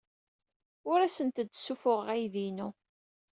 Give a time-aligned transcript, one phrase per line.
[0.91, 2.69] Ur asent-d-ssuffuɣeɣ aydi-inu.